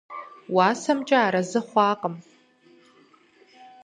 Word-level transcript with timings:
УасэмкӀэ 0.53 1.17
арэзы 1.25 1.59
хъуакъым. 1.69 2.15